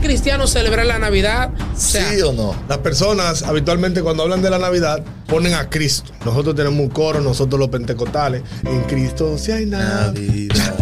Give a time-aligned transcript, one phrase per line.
[0.00, 1.50] el cristiano celebrar la Navidad?
[1.76, 2.56] ¿Sí o no?
[2.68, 6.12] Las personas habitualmente cuando hablan de la Navidad ponen a Cristo.
[6.24, 8.42] Nosotros tenemos un coro, nosotros los pentecostales.
[8.64, 10.74] En Cristo si hay Navidad.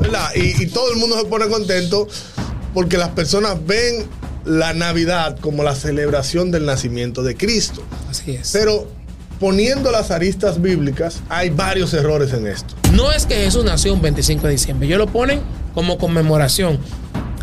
[0.00, 0.30] ¿Verdad?
[0.34, 2.08] Y, y todo el mundo se pone contento
[2.74, 4.06] porque las personas ven
[4.44, 7.82] la Navidad como la celebración del nacimiento de Cristo.
[8.10, 8.50] Así es.
[8.52, 8.88] Pero
[9.38, 12.74] poniendo las aristas bíblicas, hay varios errores en esto.
[12.92, 15.40] No es que Jesús nació un 25 de diciembre, ellos lo ponen
[15.74, 16.78] como conmemoración.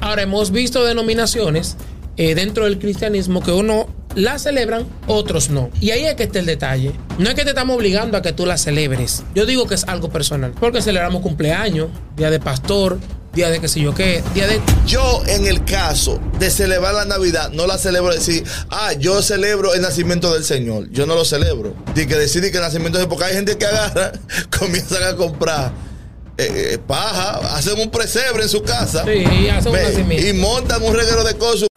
[0.03, 1.77] Ahora, hemos visto denominaciones
[2.17, 5.69] eh, dentro del cristianismo que uno la celebran, otros no.
[5.79, 6.91] Y ahí es que está el detalle.
[7.19, 9.23] No es que te estamos obligando a que tú la celebres.
[9.33, 10.51] Yo digo que es algo personal.
[10.59, 12.99] Porque celebramos cumpleaños, día de pastor,
[13.33, 14.59] día de qué sé yo qué, día de...
[14.85, 19.73] Yo, en el caso de celebrar la Navidad, no la celebro decir, ah, yo celebro
[19.73, 20.89] el nacimiento del Señor.
[20.91, 21.73] Yo no lo celebro.
[21.95, 24.11] Y que decir que el nacimiento es porque hay gente que agarra,
[24.59, 25.92] comienzan a comprar.
[26.37, 30.27] Eh, eh, paja, hacen un presebre en su casa Sí, hacen un ve, nacimiento.
[30.27, 31.67] y montan un reguero de cosas.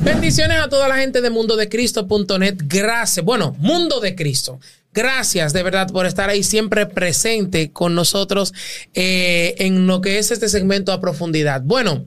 [0.00, 2.56] Bendiciones a toda la gente de mundodecristo.net.
[2.64, 3.24] Gracias.
[3.24, 4.58] Bueno, Mundo de Cristo.
[4.92, 8.52] Gracias de verdad por estar ahí siempre presente con nosotros
[8.94, 11.62] eh, en lo que es este segmento a profundidad.
[11.62, 12.04] Bueno,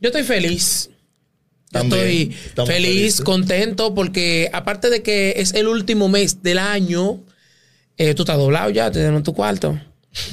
[0.00, 0.88] yo estoy feliz.
[1.72, 3.20] Yo También, estoy feliz, felices.
[3.22, 7.20] contento, porque aparte de que es el último mes del año,
[7.98, 9.78] eh, tú estás doblado ya, te dieron tu cuarto.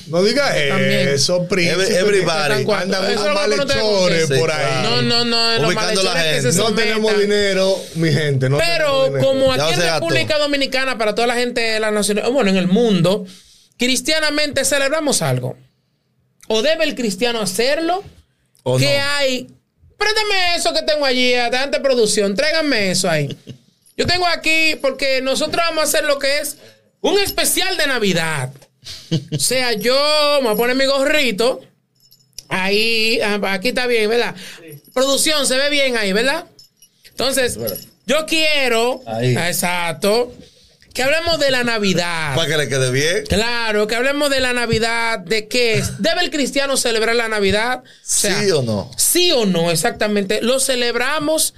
[0.08, 1.81] No digas eso, príncipe.
[1.84, 2.72] Every- everybody.
[2.73, 4.84] Andan Eso no malhechores por ahí.
[4.84, 6.52] No, no, no, los Ubicando a la malhechores que gente.
[6.54, 8.50] se No tenemos dinero, mi gente.
[8.50, 9.81] No Pero como aquí en.
[9.81, 13.26] República Dominicana, para toda la gente de la nación, bueno, en el mundo,
[13.78, 15.58] cristianamente celebramos algo.
[16.48, 18.04] ¿O debe el cristiano hacerlo?
[18.64, 19.04] ¿O ¿Qué no?
[19.17, 19.48] hay?
[20.04, 23.36] Préstame eso que tengo allí, adelante producción, tráiganme eso ahí.
[23.96, 26.58] Yo tengo aquí, porque nosotros vamos a hacer lo que es
[27.02, 28.52] un especial de Navidad.
[29.32, 31.62] O sea, yo me voy a poner mi gorrito.
[32.50, 34.36] Ahí, ah, aquí está bien, ¿verdad?
[34.94, 36.45] Producción, se ve bien ahí, ¿verdad?
[37.10, 37.58] Entonces,
[38.06, 39.36] yo quiero, Ahí.
[39.38, 40.33] ah, exacto,
[40.93, 42.36] que hablemos de la Navidad.
[42.36, 43.26] Para que le quede bien.
[43.27, 46.02] Claro, que hablemos de la Navidad, de qué es.
[46.02, 47.83] ¿Debe el cristiano celebrar la Navidad?
[47.83, 48.92] O sea, ¿Sí o no?
[48.95, 50.42] Sí o no, exactamente.
[50.42, 51.55] Lo celebramos.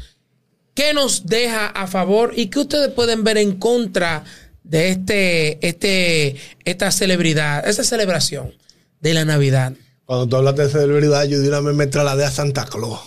[0.74, 4.25] ¿Qué nos deja a favor y qué ustedes pueden ver en contra
[4.63, 6.35] de este, este,
[6.66, 8.53] esta celebridad, esta celebración
[9.00, 9.72] de la Navidad?
[10.06, 13.00] Cuando tú hablas de celebridad, yo de una vez me trasladé a Santa Claus.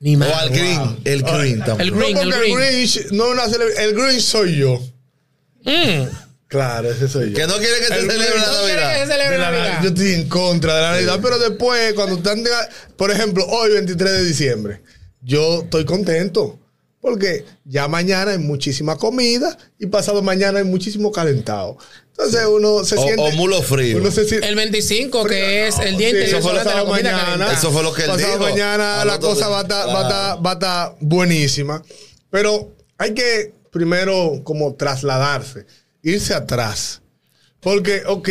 [0.00, 0.32] Ni O más.
[0.32, 0.98] al green.
[1.04, 1.80] El green también.
[1.80, 2.56] El green, el el, green.
[2.56, 3.84] Grinch no es una celebridad.
[3.84, 4.80] El Grinch soy yo.
[5.64, 6.08] Mm.
[6.48, 7.36] Claro, ese soy yo.
[7.36, 9.06] Que no quiere que se El celebre la ¿No quiere que se Navidad.
[9.08, 9.78] celebre De la la- Navidad?
[9.82, 12.50] yo estoy en contra de la Navidad, pero después, cuando están, de-
[12.96, 14.82] por ejemplo, hoy 23 de diciembre,
[15.22, 16.58] yo estoy contento.
[17.00, 21.76] Porque ya mañana hay muchísima comida y pasado mañana hay muchísimo calentado.
[22.10, 23.20] Entonces uno se O- siente.
[23.22, 23.96] o mulo frío.
[23.96, 24.46] Uno se siente.
[24.46, 27.52] El 25, que es el Día Sí, pasado mañana, Calentada.
[27.54, 28.44] Eso fue lo que él pasado dijo.
[28.44, 29.48] mañana la cosa día.
[29.48, 30.08] va a estar- va a Claro.
[30.08, 31.82] estar- va a estar buenísima.
[32.30, 35.66] Pero hay que primero como trasladarse,
[36.02, 37.00] irse atrás.
[37.60, 38.28] Porque, ok,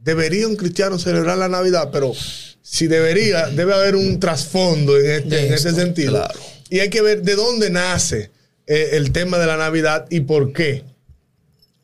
[0.00, 2.12] debería un cristiano celebrar la Navidad, pero
[2.62, 6.12] si debería, debe haber un trasfondo en este, en este sentido.
[6.12, 6.38] claro.
[6.70, 8.30] Y hay que ver de dónde nace
[8.66, 10.84] eh, el tema de la Navidad y por qué.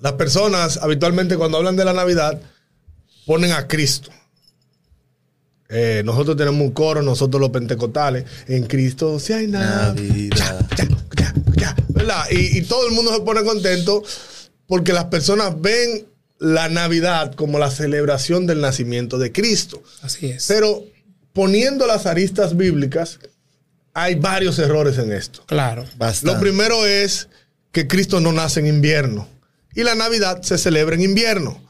[0.00, 2.40] Las personas habitualmente cuando hablan de la Navidad
[3.26, 4.10] ponen a Cristo.
[5.68, 9.46] Eh, nosotros tenemos un coro, nosotros los pentecostales, en Cristo si hay.
[9.46, 10.66] Navidad.
[10.76, 10.86] Ya,
[11.16, 12.24] ya, ya, ¿verdad?
[12.30, 14.02] Y, y todo el mundo se pone contento
[14.66, 16.06] porque las personas ven
[16.38, 19.82] la Navidad como la celebración del nacimiento de Cristo.
[20.02, 20.46] Así es.
[20.46, 20.84] Pero
[21.32, 23.18] poniendo las aristas bíblicas,
[23.94, 25.42] hay varios errores en esto.
[25.46, 25.84] Claro.
[25.96, 26.34] Bastante.
[26.34, 27.28] Lo primero es
[27.72, 29.28] que Cristo no nace en invierno
[29.74, 31.60] y la Navidad se celebra en invierno.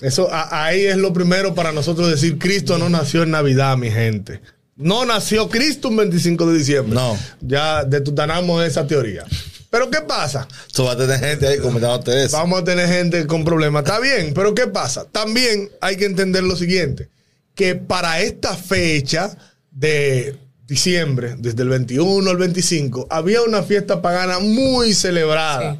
[0.00, 3.90] Eso a- ahí es lo primero para nosotros decir Cristo no nació en Navidad, mi
[3.90, 4.40] gente.
[4.76, 6.94] No nació Cristo un 25 de diciembre.
[6.94, 7.18] No.
[7.40, 9.24] Ya detutanamos esa teoría.
[9.70, 10.48] Pero ¿qué pasa?
[10.72, 12.36] Tú vas a tener gente ahí comentándote eso.
[12.36, 13.84] Vamos a tener gente con problemas.
[13.84, 15.04] Está bien, pero ¿qué pasa?
[15.04, 17.08] También hay que entender lo siguiente,
[17.54, 19.36] que para esta fecha
[19.70, 20.36] de
[20.66, 25.78] diciembre, desde el 21 al 25, había una fiesta pagana muy celebrada.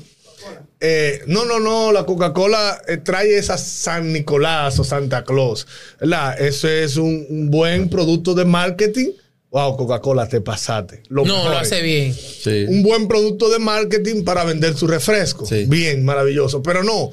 [0.81, 5.67] Eh, no, no, no, la Coca-Cola eh, trae esa San Nicolás o Santa Claus.
[6.01, 6.41] ¿verdad?
[6.41, 9.09] Eso es un, un buen producto de marketing.
[9.51, 11.03] Wow, Coca-Cola, te pasaste.
[11.09, 12.15] Lo No, mejor lo hace bien.
[12.15, 12.67] Sí.
[12.69, 15.47] un buen producto de marketing para vender su refresco.
[15.47, 15.65] Sí.
[15.67, 16.63] Bien, maravilloso.
[16.63, 17.11] Pero no,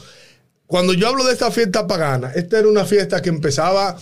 [0.67, 3.97] cuando yo hablo de esta fiesta pagana, esta era una fiesta que empezaba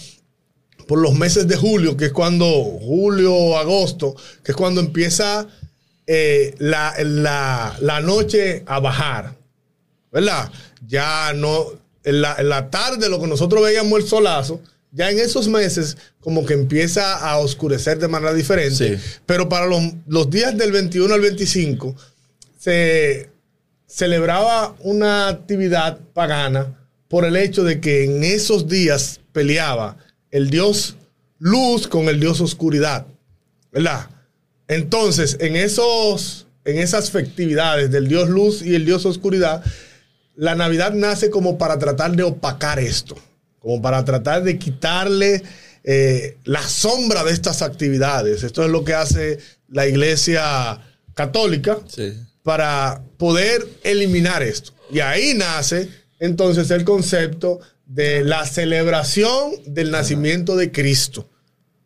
[0.87, 2.45] por los meses de julio, que es cuando,
[2.81, 5.47] julio o agosto, que es cuando empieza
[6.07, 9.35] eh, la, la- la noche a bajar.
[10.11, 10.51] ¿Verdad?
[10.87, 11.65] Ya no,
[12.03, 14.59] en la, en la tarde, lo que nosotros veíamos el solazo,
[14.93, 18.97] ya en esos meses como que empieza a oscurecer de manera diferente.
[18.97, 19.03] Sí.
[19.25, 21.95] Pero para los, los días del 21 al 25
[22.57, 23.29] se
[23.87, 29.97] celebraba una actividad pagana por el hecho de que en esos días peleaba
[30.31, 30.95] el dios
[31.37, 33.05] luz con el dios oscuridad.
[33.71, 34.09] ¿Verdad?
[34.67, 39.63] Entonces, en, esos, en esas festividades del dios luz y el dios oscuridad,
[40.35, 43.15] la Navidad nace como para tratar de opacar esto,
[43.63, 45.41] como para tratar de quitarle
[45.85, 48.43] eh, la sombra de estas actividades.
[48.43, 49.39] Esto es lo que hace
[49.69, 50.79] la iglesia
[51.15, 52.13] católica Sí.
[52.43, 54.73] para poder eliminar esto.
[54.91, 55.89] Y ahí nace
[56.19, 61.29] entonces el concepto de la celebración del nacimiento de Cristo.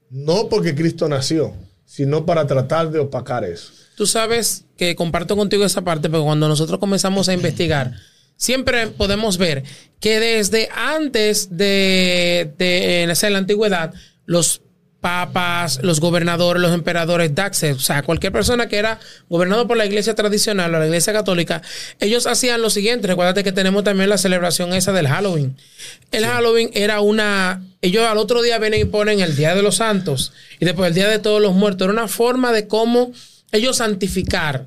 [0.10, 1.54] No porque Cristo nació,
[1.86, 3.72] sino para tratar de opacar eso.
[3.96, 7.94] Tú sabes que comparto contigo esa parte, porque cuando nosotros comenzamos a investigar,
[8.36, 9.64] siempre podemos ver
[10.00, 13.94] que desde antes de, de en esa- en la antigüedad,
[14.26, 14.62] los
[15.00, 19.00] papas, los gobernadores, los emperadores, Daxes, o sea, cualquier persona que era
[19.30, 21.62] gobernado por la iglesia tradicional o la iglesia católica,
[22.00, 23.08] ellos hacían lo siguiente.
[23.08, 25.56] Recuérdate que tenemos también la celebración esa del Halloween.
[26.12, 27.64] El Halloween era una.
[27.82, 30.96] Ellos al otro día vienen y ponen el Día de los Santos y después el
[30.96, 31.86] Día de Todos los Muertos.
[31.86, 33.12] Era una forma de cómo
[33.52, 34.66] ellos santificar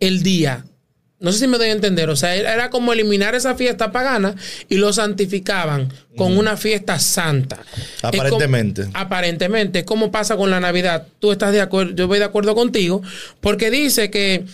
[0.00, 0.64] el día.
[1.18, 2.10] No sé si me doy a entender.
[2.10, 4.34] O sea, era como eliminar esa fiesta pagana
[4.68, 7.58] y lo santificaban con una fiesta santa.
[7.74, 8.86] Es como- Aparentemente.
[8.92, 9.78] aparentemente.
[9.80, 11.06] Es como pasa con la Navidad.
[11.18, 13.02] Tú estás de acuerdo, yo voy de acuerdo contigo,
[13.40, 14.44] porque dice que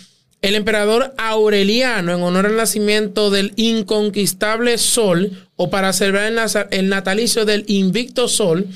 [0.41, 6.32] el emperador Aureliano, en honor al nacimiento del inconquistable sol, o para celebrar
[6.70, 8.67] el natalicio del invicto sol,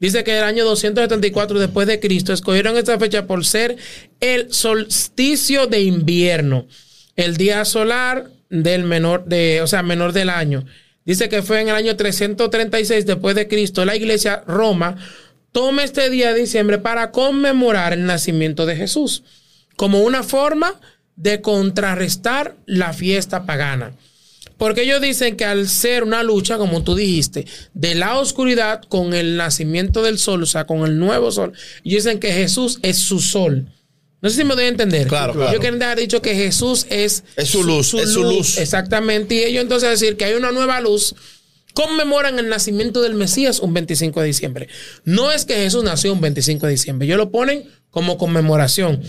[0.00, 3.76] dice que el año 274 después de Cristo escogieron esta fecha por ser
[4.20, 6.66] el solsticio de invierno,
[7.16, 10.64] el día solar del menor de, o sea, menor del año.
[11.04, 14.96] Dice que fue en el año 336 después de Cristo la iglesia Roma
[15.50, 19.22] toma este día de diciembre para conmemorar el nacimiento de Jesús
[19.76, 20.80] como una forma
[21.16, 23.92] de contrarrestar la fiesta pagana.
[24.56, 29.12] Porque ellos dicen que al ser una lucha, como tú dijiste, de la oscuridad con
[29.12, 31.52] el nacimiento del sol, o sea, con el nuevo sol,
[31.84, 33.66] ellos dicen que Jesús es su sol.
[34.22, 35.08] No sé si me doy a entender.
[35.08, 35.52] Claro, claro.
[35.52, 38.56] Yo quiero haber dicho que Jesús es, Es su luz, es su luz.
[38.56, 39.34] Exactamente.
[39.34, 41.14] Y ellos entonces decir que hay una nueva luz,
[41.74, 44.68] conmemoran el nacimiento del Mesías un 25 de diciembre.
[45.04, 49.02] No es que Jesús nació un 25 de diciembre, ellos lo ponen como conmemoración.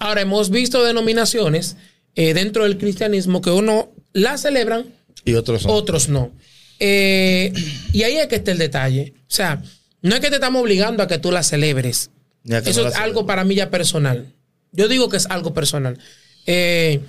[0.00, 1.76] Ahora, hemos visto denominaciones
[2.14, 4.86] eh, dentro del cristianismo que uno la celebran,
[5.24, 5.72] Y otros no.
[5.72, 6.32] otros no.
[6.80, 7.52] Eh,
[7.92, 9.14] y ahí es que está el detalle.
[9.20, 9.62] O sea,
[10.00, 12.10] no es que te estamos obligando a que tú la celebres.
[12.44, 14.32] Eso no es algo para mí ya personal.
[14.72, 15.98] Yo digo que es algo personal.
[16.46, 17.00] Eh,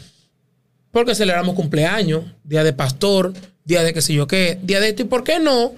[0.91, 3.33] porque celebramos cumpleaños, día de pastor,
[3.65, 5.01] día de qué sé yo qué, día de esto.
[5.01, 5.74] ¿Y por qué no?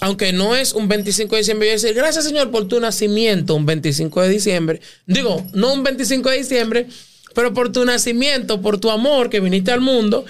[0.00, 3.66] Aunque no es un 25 de diciembre, yo decir, gracias Señor por tu nacimiento, un
[3.66, 4.80] 25 de diciembre.
[5.06, 6.86] Digo, no un 25 de diciembre,
[7.34, 10.24] pero por tu nacimiento, por tu amor que viniste al mundo.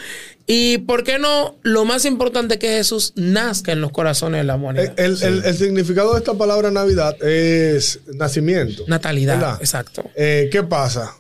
[0.53, 4.57] Y por qué no, lo más importante que Jesús nazca en los corazones de la
[4.57, 4.99] humanidad.
[4.99, 8.83] el- el- el significado de esta palabra Navidad es nacimiento.
[8.89, 9.57] Natalidad, ¿verdad?
[9.61, 10.11] exacto.
[10.17, 11.15] Eh, ¿Qué pasa?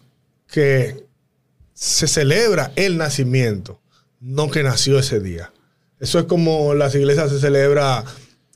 [0.48, 1.04] Que
[1.72, 3.80] se celebra el nacimiento,
[4.20, 5.52] no que nació ese día.
[6.00, 8.04] Eso es como las iglesias se celebra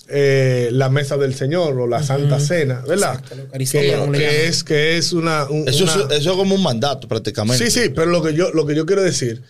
[0.09, 3.23] eh, la mesa del Señor o la Santa Cena, ¿verdad?
[3.23, 5.49] Que, que es, que es una...
[5.49, 7.65] un- Eso, una- es, eso es como un mandato prácticamente.
[7.65, 9.41] Sí, sí, pero lo que yo, lo que yo quiero decir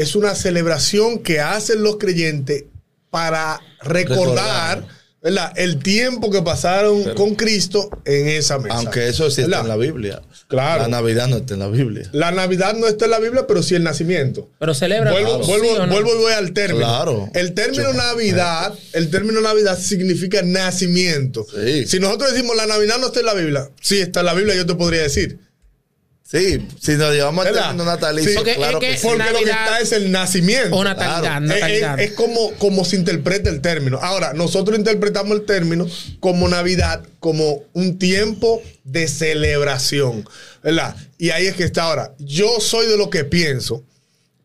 [0.00, 2.64] es una celebración que hacen los creyentes
[3.10, 5.00] para recordar, Recordar.
[5.22, 5.52] ¿verdad?
[5.56, 8.76] el tiempo que pasaron con Cristo en esa mesa.
[8.76, 10.22] Aunque eso sí está en la Biblia.
[10.48, 10.82] Claro.
[10.82, 12.08] La Navidad no está en la Biblia.
[12.12, 14.48] La Navidad no está en la Biblia, pero sí el nacimiento.
[14.58, 15.12] Pero celebra.
[15.12, 15.92] Vuelvo, ¿sí vuelvo, no?
[15.92, 16.86] vuelvo y voy al término.
[16.86, 17.28] Claro.
[17.34, 21.46] El término Yo- Navidad, el término Navidad significa nacimiento.
[21.54, 21.86] Sí.
[21.86, 24.54] Si nosotros decimos la Navidad no está en la Biblia, sí está en la Biblia,
[24.56, 25.38] yo te podría decir.
[26.30, 28.36] Sí, si nos llevamos término natalicio, Sí.
[28.36, 29.06] Porque claro es que, que sí.
[29.08, 30.76] Porque lo que está es el nacimiento.
[30.76, 31.46] O natalidad, Claro.
[31.46, 31.98] natalidad.
[31.98, 33.98] Es, es como, como se interpreta el término.
[34.00, 35.88] Ahora, nosotros interpretamos el término
[36.20, 40.24] como Navidad, como un tiempo de celebración.
[40.62, 40.94] ¿Verdad?
[41.18, 42.14] Y ahí es que está ahora.
[42.18, 43.82] Yo soy de lo que pienso.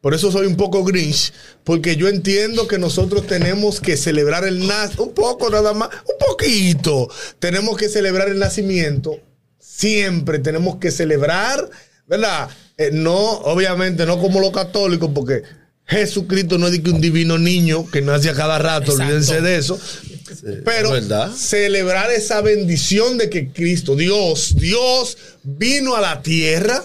[0.01, 4.67] Por eso soy un poco grinch, porque yo entiendo que nosotros tenemos que celebrar el
[4.67, 7.09] nacimiento, un poco nada más, un poquito.
[7.39, 9.19] Tenemos que celebrar el nacimiento
[9.75, 11.69] siempre tenemos que celebrar,
[12.07, 12.49] ¿verdad?
[12.77, 15.43] Eh, no, obviamente, no como los católicos, porque
[15.85, 19.03] Jesucristo no es de que un divino niño que nace a cada rato, Exacto.
[19.03, 19.79] olvídense de eso.
[20.63, 26.83] Pero es celebrar esa bendición de que Cristo, Dios, Dios vino a la tierra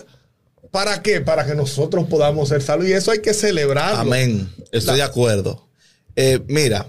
[0.70, 1.20] ¿Para qué?
[1.20, 2.86] Para que nosotros podamos ser salvos.
[2.86, 4.00] Y eso hay que celebrarlo.
[4.00, 4.48] Amén.
[4.70, 5.68] Estoy de acuerdo.
[6.14, 6.86] Eh, mira,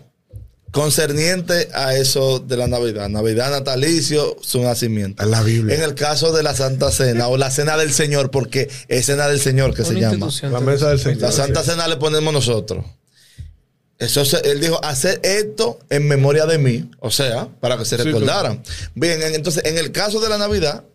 [0.72, 5.22] concerniente a eso de la Navidad, Navidad natalicio, su nacimiento.
[5.24, 5.76] En la Biblia.
[5.76, 9.28] En el caso de la Santa Cena o la Cena del Señor, porque es Cena
[9.28, 10.30] del Señor que Una se llama.
[10.50, 11.22] La mesa del Señor.
[11.22, 12.86] La Santa Cena le ponemos nosotros.
[14.00, 17.98] Eso se- él dijo, hacer esto en memoria de mí, o sea, para que se
[17.98, 18.64] Sí, recordaran.
[18.96, 20.86] Bien, en- entonces, en el caso de la Navidad,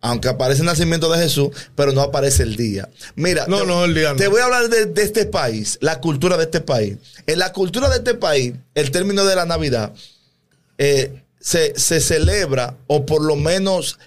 [0.00, 2.88] aunque aparece el nacimiento de Jesús, pero no aparece el día.
[3.16, 4.16] Mira, No, te, no, el día no.
[4.16, 6.96] te voy a hablar de, de este país, la cultura de este país.
[7.26, 9.92] En la cultura de este país, el término de la Navidad
[10.78, 13.98] eh, se, se celebra, o por lo menos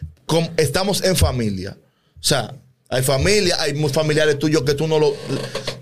[0.58, 1.78] estamos en familia.
[2.20, 2.54] O sea,
[2.90, 5.16] hay familia, hay familiares tuyos que tú no lo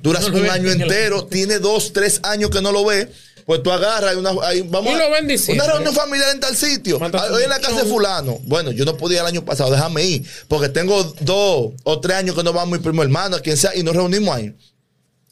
[0.01, 3.07] duras No lo un año entero, tiene dos, tres años que no lo ves.
[3.49, 5.07] Pues tú agarras, hay una, hay- vamos a-
[5.51, 6.99] una reunión familiar en tal sitio.
[6.99, 8.37] Mata Ah, Hoy en la casa de fulano.
[8.43, 10.23] Bueno, yo no podía el año pasado, déjame ir.
[10.47, 13.75] Porque tengo dos o tres años que no vamos mi primo hermano, a quien sea,
[13.75, 14.53] y nos reunimos ahí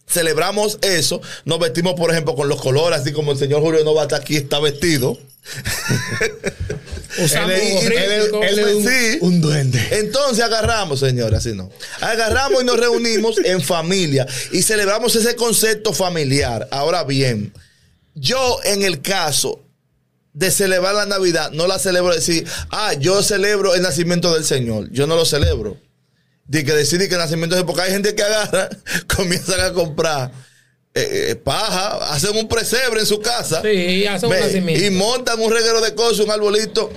[0.09, 4.15] celebramos eso, nos vestimos, por ejemplo, con los colores, así como el señor Julio Novata
[4.15, 5.19] aquí está vestido.
[7.23, 9.79] Usamos Él él él un, duende.
[9.91, 11.69] Entonces agarramos, señores, así no.
[12.01, 16.67] Agarramos y nos reunimos en familia y celebramos ese concepto familiar.
[16.71, 17.53] Ahora bien,
[18.19, 19.63] yo en el caso
[20.33, 24.89] de celebrar la Navidad, no la celebro decir, ah, yo celebro el nacimiento del Señor.
[24.91, 25.77] Yo no lo celebro.
[26.45, 28.69] De que decir que el nacimiento es porque hay gente que agarra,
[29.15, 30.31] comienzan a comprar
[30.93, 33.61] eh, eh, paja, hacen un presebre en su casa.
[33.61, 34.85] Sí, hacen un nacimiento.
[34.85, 36.91] Y montan un reguero de cosas, un arbolito.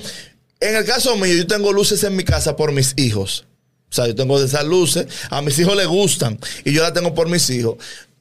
[0.61, 3.47] En el caso mío, yo tengo luces en mi casa por mis hijos.
[3.91, 5.07] O sea, yo tengo de esas luces.
[5.31, 6.39] A mis hijos les gustan.
[6.65, 7.77] Y yo las tengo por mis hijos.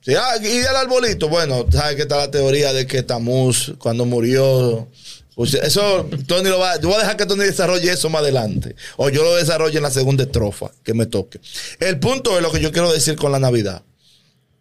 [0.10, 1.30] Sí, ah, y el arbolito.
[1.30, 4.88] Bueno, ¿sabes que está la teoría de que Tamuz, cuando murió.
[5.36, 6.82] pues, eso, Tony lo va.
[6.82, 8.76] Yo voy a dejar que Tony desarrolle eso más adelante.
[8.98, 11.40] O yo lo desarrolle en la segunda estrofa que me toque.
[11.80, 13.84] El punto es lo que yo quiero decir con la Navidad.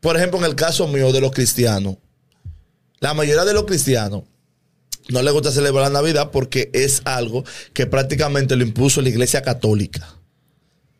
[0.00, 1.96] Por ejemplo, en el caso mío de los cristianos,
[3.00, 4.24] la mayoría de los cristianos
[5.08, 9.40] no les gusta celebrar la Navidad porque es algo que prácticamente lo impuso la Iglesia
[9.40, 10.17] Católica.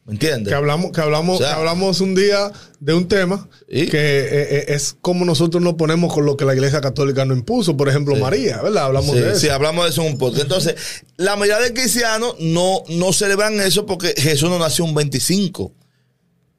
[0.09, 0.49] ¿Me entiendes?
[0.49, 2.51] Que hablamos, que hablamos, O sea, que hablamos un día
[2.81, 3.89] de un tema ¿Y?
[3.89, 7.37] que eh, eh, es como nosotros nos ponemos con lo que la Iglesia Católica nos
[7.37, 7.77] impuso.
[7.77, 8.87] Por ejemplo, María, ¿verdad?
[8.87, 9.39] Hablamos Sí, de eso.
[9.41, 10.43] sí, hablamos de eso un podcast.
[10.45, 10.77] Entonces,
[11.19, 15.73] la mayoría de cristianos no, no celebran eso porque Jesús no nació un 25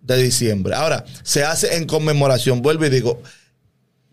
[0.02, 0.76] de diciembre.
[0.76, 2.62] Ahora, se hace en conmemoración.
[2.62, 3.20] Vuelvo y digo,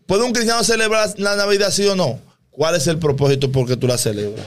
[0.07, 2.19] ¿puede un cristiano celebrar la Navidad sí o no?
[2.51, 4.47] ¿Cuál es el propósito por qué tú la celebras?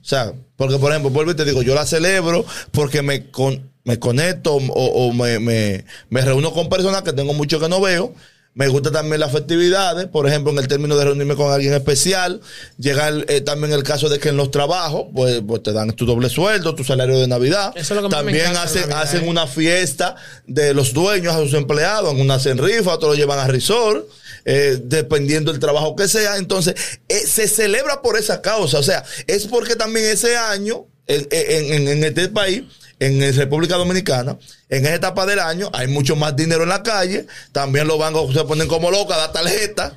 [0.00, 3.70] O sea, porque por ejemplo, vuelvo y te digo, yo la celebro porque me, con-
[3.84, 4.60] me conecto o,
[5.08, 8.14] o me, me- me reúno con personas que tengo mucho que no veo.
[8.58, 12.40] Me gusta también las festividades, por ejemplo, en el término de reunirme con alguien especial.
[12.76, 15.92] Llega el- eh, también el caso de que en los trabajos, pues, pues te dan
[15.92, 17.70] tu doble sueldo, tu salario de Navidad.
[17.76, 19.28] Eso es lo que me también de hacen, Navidad, hacen ¿eh?
[19.28, 20.16] una fiesta
[20.48, 22.12] de los dueños a sus empleados.
[22.12, 24.04] En una hacen rifa, otros lo llevan a resort,
[24.44, 26.36] eh, dependiendo del trabajo que sea.
[26.36, 26.74] Entonces,
[27.08, 28.80] se celebra por esa causa.
[28.80, 32.64] O sea, es porque también ese año, en- en- en este país,
[33.00, 34.36] en República Dominicana,
[34.68, 37.26] en esa etapa del año, hay mucho más dinero en la calle.
[37.52, 39.96] También los bancos se ponen como locos a dar tarjeta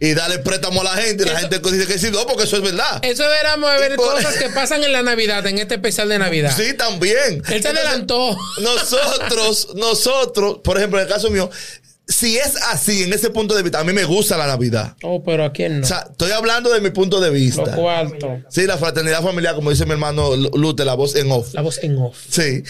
[0.00, 1.22] y darle préstamo a la gente.
[1.22, 2.98] Y la Eso- gente dice que sí, no, porque eso es verdad.
[3.02, 6.54] Eso deberíamos de ver cosas que pasan en la Navidad, en este especial de Navidad.
[6.54, 7.42] Sí, también.
[7.48, 8.36] Él se adelantó.
[8.60, 11.50] Nosotros, nosotros, por ejemplo, en el caso mío,
[12.06, 14.96] si es así, en ese punto de vista, a mí me gusta la Navidad.
[15.02, 15.84] Oh, pero a quién no.
[15.84, 17.74] O sea, estoy hablando de mi punto de vista.
[17.74, 18.40] cuartos.
[18.50, 21.54] Sí, la fraternidad familiar, como dice mi hermano Lute, la voz en off.
[21.54, 22.16] La voz en off.
[22.28, 22.62] Sí.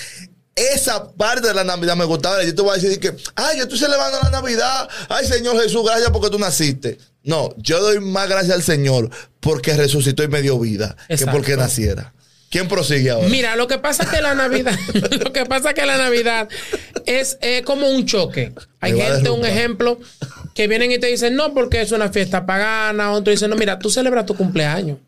[0.54, 2.44] Esa parte de la Navidad me gustaba.
[2.44, 4.88] Yo te voy a decir que, ay, yo estoy celebrando la Navidad.
[5.08, 6.98] Ay, Señor Jesús, gracias porque tú naciste.
[7.24, 9.10] No, yo doy más gracias al Señor
[9.40, 11.24] porque resucitó y me dio vida Exacto.
[11.32, 12.14] que porque naciera.
[12.54, 13.26] ¿Quién prosigue ahora?
[13.28, 14.78] Mira, lo que pasa es que la Navidad,
[15.24, 16.48] lo que pasa es que la Navidad
[17.04, 18.52] es eh, como un choque.
[18.78, 19.98] Hay Me gente, un ejemplo,
[20.54, 23.10] que vienen y te dicen, no, porque es una fiesta pagana.
[23.10, 24.98] Otro dice, no, mira, tú celebras tu cumpleaños.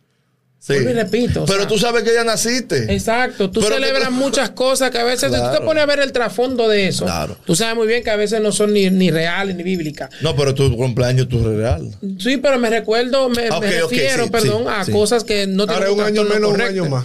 [0.58, 0.74] Sí.
[0.78, 2.92] repito, Pero sea, tú sabes que ya naciste.
[2.92, 5.64] Exacto, tú Pero celebras que- muchas cosas que a veces, si tú te Claro.
[5.64, 7.38] pones a ver el trasfondo de eso, Claro.
[7.46, 10.10] tú sabes muy bien que a veces no son ni, ni reales ni bíblicas.
[10.22, 11.94] No, pero tu cumpleaños tu real.
[12.18, 15.86] Sí, pero me recuerdo, me, ok, refiero, sí, perdón, sí, a cosas que no Ahora
[15.86, 17.04] es un año menos, un año más.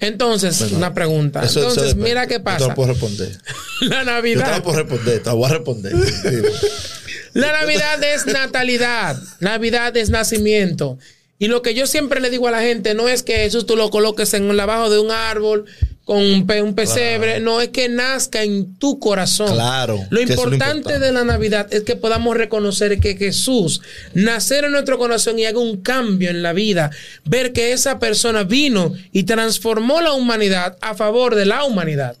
[0.00, 1.42] Entonces, una pregunta.
[1.42, 2.74] Eso- Entonces, mira qué Yo te pasa.
[2.74, 3.30] puedo responder.
[3.80, 4.62] La Yo te Navidad.
[4.62, 5.92] puedo responder, te voy a responder.
[7.34, 9.20] La Navidad es natalidad.
[9.40, 10.98] Navidad es nacimiento.
[11.38, 13.76] Y lo que yo siempre le digo a la gente no es que Jesús tú
[13.76, 15.66] lo coloques en el abajo de un árbol
[16.06, 19.52] con un, pe- un pesebre, no es que nazca en tu corazón.
[19.52, 21.00] Claro, Lo importante.
[21.00, 23.80] de la Navidad es que podamos reconocer que Jesús
[24.14, 26.92] nacer en nuestro corazón y haga un cambio en la vida,
[27.24, 32.16] ver que esa persona vino y transformó la humanidad a favor de la humanidad.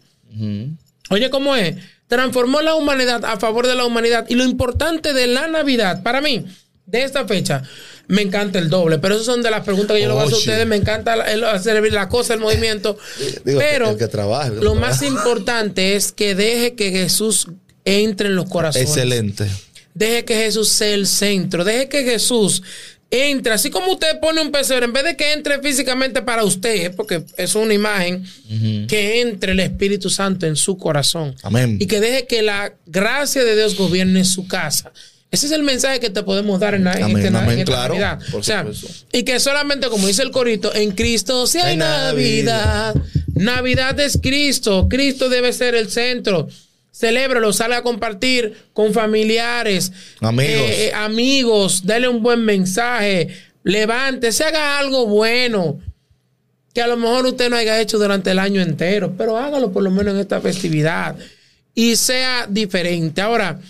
[1.10, 1.76] Oye, ¿cómo es?
[2.08, 4.26] Transformó la humanidad a favor de la humanidad.
[4.28, 6.44] Y lo importante de la Navidad, para mí,
[6.86, 7.62] de esta fecha,
[8.06, 8.98] me encanta el doble.
[8.98, 10.66] Pero esas son de las preguntas que yo le voy a hacer a ustedes.
[10.66, 11.14] Me encanta
[11.52, 12.96] hacer la cosa, el movimiento.
[13.44, 17.48] Digo, Pero el que trabaje, el que lo más importante es que deje que Jesús
[17.84, 18.88] entre en los corazones.
[18.88, 19.46] Excelente.
[19.94, 21.64] Deje que Jesús sea el centro.
[21.64, 22.62] Deje que Jesús
[23.10, 23.52] entre.
[23.52, 27.24] Así como usted pone un pesebre, en vez de que entre físicamente para usted, porque
[27.36, 28.24] es una imagen,
[28.88, 31.34] que entre el Espíritu Santo en su corazón.
[31.42, 31.78] Amén.
[31.80, 34.92] Y que deje que la gracia de Dios gobierne su casa.
[35.36, 37.92] Ese es el mensaje que te podemos dar en, la, Amén, este- amén, en claro,
[37.92, 38.18] Navidad.
[38.32, 38.64] O sea,
[39.12, 42.94] y que solamente, como dice el corito, en Cristo si hay Hay Navidad.
[43.34, 44.86] Navidad es Cristo.
[44.88, 46.48] Cristo debe ser el centro.
[46.90, 50.50] Celébralo, sale a compartir con familiares, Amigos.
[50.70, 53.28] eh, eh, amigos, dale un buen mensaje,
[53.64, 55.78] levántese, haga algo bueno
[56.72, 59.82] que a lo mejor usted no haya hecho durante el año entero, pero hágalo por
[59.82, 61.16] lo menos en esta festividad
[61.74, 63.20] y sea diferente.
[63.20, 63.60] Ahora,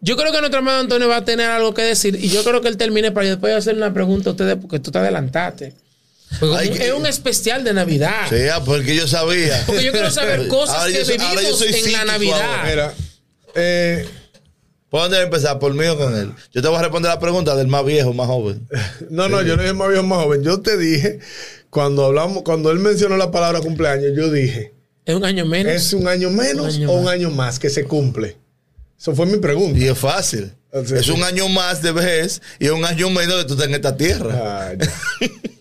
[0.00, 2.60] yo creo que nuestro hermano Antonio va a tener algo que decir y yo creo
[2.60, 5.74] que él termine para yo después hacer una pregunta a ustedes porque tú te adelantaste.
[6.56, 8.26] Ay, que- es un especial de Navidad.
[8.28, 9.62] Sí, ah, porque yo sabía.
[9.66, 12.04] Porque yo quiero saber cosas Ahora que yo soy- ahora yo vivimos soy en la
[12.04, 12.64] Navidad.
[12.66, 12.94] Mira,
[13.54, 14.06] eh,
[14.90, 15.58] ¿Por dónde empezar?
[15.58, 16.32] ¿Por mí o con él?
[16.52, 18.66] Yo te voy a responder la pregunta del más viejo, más joven.
[19.10, 20.42] no, no, yo no dije más viejo, más joven.
[20.42, 21.18] Yo te dije,
[21.70, 24.72] cuando hablamos, cuando él mencionó la palabra cumpleaños, yo dije,
[25.04, 25.72] Es un año menos.
[25.72, 28.36] ¿es un año menos Un año o un año más que se cumple?
[28.98, 29.78] Eso fue mi pregunta.
[29.78, 30.52] Y es fácil.
[30.84, 31.10] Sí, es sí.
[31.12, 34.70] un año más de vejez y un año menos de tú estar en esta tierra.
[34.70, 34.72] Ah.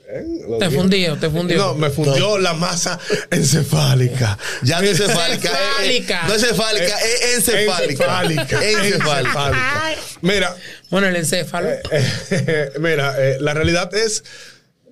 [0.10, 0.24] ¿Eh?
[0.60, 1.58] Te fundió, te fundió.
[1.58, 2.98] No, me fundió la masa
[3.30, 4.38] encefálica.
[4.64, 5.50] Ya no es cefálica.
[5.50, 6.28] eh, eh, Encefálica.
[6.28, 7.84] no es cefálica, Eh, es encefálica.
[7.84, 8.42] Encefálica.
[8.42, 9.20] Encefálica.
[9.20, 9.96] Encefálica.
[10.22, 10.56] Mira,
[10.90, 11.70] Bueno, el encéfalo.
[11.70, 14.24] Eh, mira, eh, la realidad es,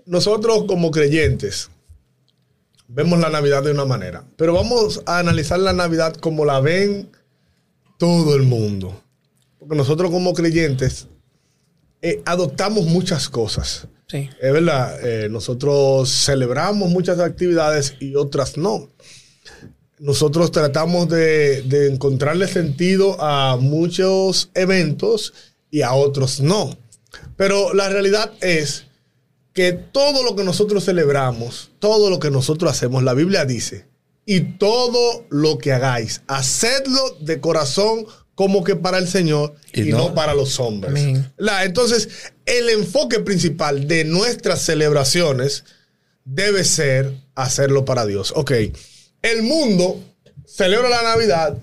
[0.06, 1.70] nosotros como creyentes
[2.88, 7.10] vemos la Navidad de una manera, pero vamos a analizar la Navidad como la ven
[7.98, 9.02] todo el mundo.
[9.60, 11.08] Porque nosotros como creyentes
[12.02, 13.88] eh, adoptamos muchas cosas.
[14.08, 14.30] sí.
[14.42, 18.90] Es verdad, eh, nosotros celebramos muchas actividades y otras no.
[19.98, 25.34] Nosotros tratamos de, de encontrarle sentido a muchos eventos
[25.72, 26.78] y a otros no.
[27.38, 28.86] Pero la realidad es
[29.54, 33.88] que todo lo que nosotros celebramos, todo lo que nosotros hacemos, la Biblia dice,
[34.26, 39.92] y todo lo que hagáis, hacedlo de corazón como que para el Señor y, Y
[39.92, 40.92] no, no- para los hombres.
[41.38, 42.10] La- entonces,
[42.46, 45.64] el enfoque principal de nuestras celebraciones
[46.26, 48.34] debe ser hacerlo para Dios.
[48.36, 48.52] Ok,
[49.22, 50.04] el mundo
[50.46, 51.58] celebra la Navidad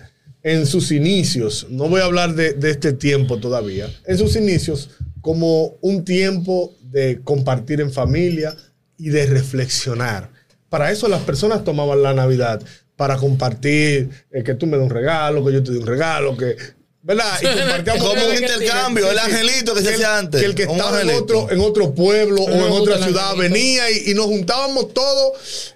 [0.45, 4.91] en sus inicios, no voy a hablar de, de este tiempo todavía, en sus inicios
[5.21, 8.57] como un tiempo de compartir en familia
[8.99, 10.32] y de reflexionar.
[10.73, 12.63] Para eso las personas tomaban la Navidad,
[12.97, 16.35] para compartir, eh, que tú me des un regalo, que yo te dé un regalo,
[16.35, 16.57] que...
[17.03, 17.31] ¿Verdad?
[17.43, 20.41] Y compartíamos Como un intercambio, el angelito que se hacía antes.
[20.41, 24.13] que el que estaba en otro, en otro pueblo o en otra ciudad venía y,
[24.13, 25.75] y nos juntábamos todos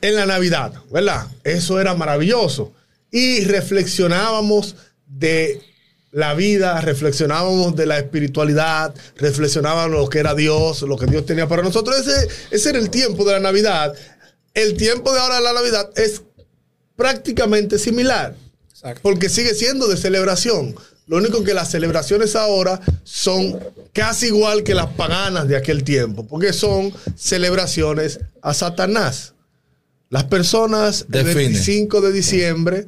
[0.00, 1.26] en la Navidad, ¿verdad?
[1.44, 2.72] Eso era maravilloso.
[3.10, 4.74] Y reflexionábamos
[5.06, 5.60] de
[6.12, 11.46] la vida, reflexionábamos de la espiritualidad, reflexionábamos lo que era Dios, lo que Dios tenía
[11.46, 11.98] para nosotros.
[11.98, 13.94] Ese, ese era el tiempo de la Navidad.
[14.54, 16.22] El tiempo de ahora de la Navidad es
[16.96, 18.36] prácticamente similar.
[18.70, 19.00] Exacto.
[19.02, 20.74] Porque sigue siendo de celebración.
[21.06, 23.58] Lo único que las celebraciones ahora son
[23.92, 29.34] casi igual que las paganas de aquel tiempo, porque son celebraciones a Satanás.
[30.08, 31.34] Las personas el Define.
[31.34, 32.86] 25 de diciembre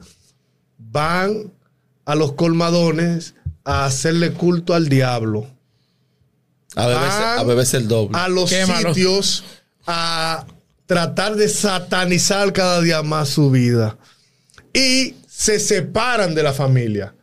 [0.78, 1.52] van
[2.04, 5.48] a los colmadones a hacerle culto al diablo,
[6.74, 8.18] A beberse, van a beberse el doble.
[8.18, 8.94] a los Quémalo.
[8.94, 9.44] sitios
[9.86, 10.46] a
[10.92, 13.96] tratar de satanizar cada día más su vida.
[14.74, 17.14] Y se separan de la familia.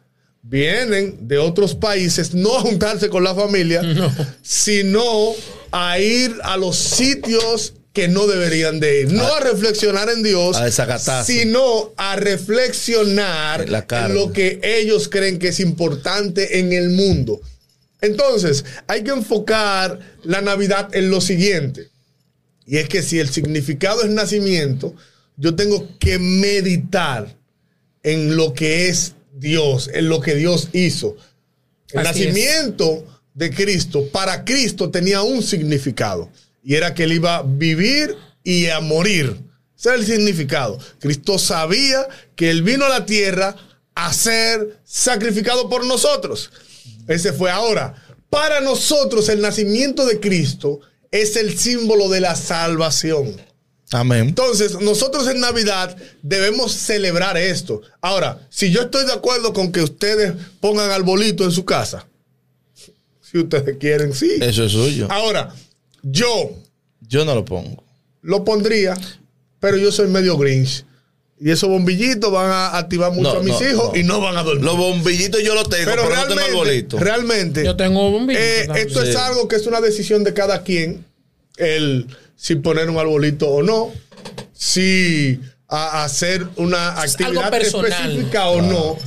[0.42, 3.84] Vienen de otros países, no a juntarse con la familia,
[4.42, 5.34] sino
[5.72, 9.14] a ir a los sitios que no deberían de ir.
[9.14, 14.16] No a reflexionar en Dios, a sino a reflexionar En la carne.
[14.16, 17.40] en lo que ellos creen que es importante en el mundo.
[18.02, 21.89] Entonces, hay que enfocar la Navidad en lo siguiente.
[22.70, 24.94] Y es que si el significado es nacimiento,
[25.38, 27.36] yo tengo que meditar
[28.04, 31.18] en lo que es Dios, en lo que Dios hizo.
[31.90, 32.28] El Así es.
[32.28, 36.30] nacimiento de Cristo, para Cristo tenía un significado.
[36.64, 39.36] Y era que él iba a vivir y a morir.
[39.76, 40.78] Ese era el significado.
[41.00, 43.56] Cristo sabía que él vino a la tierra
[43.96, 46.52] a ser sacrificado por nosotros.
[47.08, 47.96] Ese fue ahora.
[48.30, 53.36] Para nosotros el nacimiento de Cristo es el símbolo de la salvación.
[53.92, 54.28] Amén.
[54.30, 57.82] Entonces, nosotros en Navidad debemos celebrar esto.
[58.02, 62.06] Ahora, si yo estoy de acuerdo con que ustedes pongan arbolito en su casa,
[63.22, 64.38] si ustedes quieren, sí.
[64.42, 65.08] Eso es suyo.
[65.10, 65.54] Ahora,
[66.04, 66.52] yo
[67.02, 67.84] Yo no lo pongo.
[68.22, 68.96] lo pondría,
[69.60, 70.86] pero yo soy medio grinch.
[71.42, 74.00] Y esos bombillitos van a activar mucho No, a mis no, hijos no.
[74.00, 74.66] y no van a dormir.
[74.66, 77.00] Los bombillitos yo los tengo, pero pero, no tengo realmente, arbolito.
[77.00, 78.88] realmente Yo tengo eh, también.
[78.88, 81.06] esto es algo que es una decisión de cada quien,
[81.58, 83.92] el si poner un arbolito o no,
[84.54, 88.98] si a- hacer una actividad específica o no